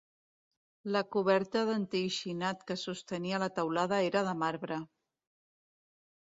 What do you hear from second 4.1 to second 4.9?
de marbre.